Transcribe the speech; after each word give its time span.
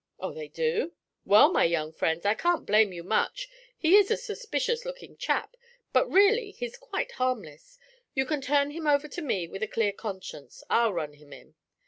'Oh, 0.19 0.33
they 0.33 0.47
do? 0.47 0.93
Well, 1.25 1.51
my 1.51 1.63
young 1.63 1.93
friends, 1.93 2.25
I 2.25 2.33
can't 2.33 2.65
blame 2.65 2.91
you 2.91 3.03
much; 3.03 3.47
he 3.77 3.95
is 3.95 4.09
a 4.09 4.17
suspicious 4.17 4.83
looking 4.83 5.15
chap, 5.15 5.55
but 5.93 6.09
really 6.09 6.49
he's 6.49 6.75
quite 6.75 7.11
harmless. 7.11 7.77
You 8.15 8.25
can 8.25 8.41
turn 8.41 8.71
him 8.71 8.87
over 8.87 9.07
to 9.07 9.21
me 9.21 9.47
with 9.47 9.61
a 9.61 9.67
clear 9.67 9.91
conscience. 9.93 10.63
I'll 10.71 10.91
run 10.91 11.13
him 11.13 11.31
in.' 11.33 11.53